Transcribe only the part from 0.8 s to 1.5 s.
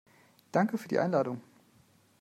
die Einladung.